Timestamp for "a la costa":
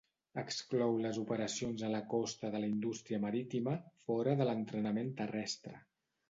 1.87-2.51